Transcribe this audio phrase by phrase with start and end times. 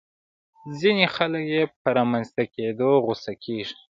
[0.79, 3.75] ځينې خلک يې په رامنځته کېدو غوسه کېږي.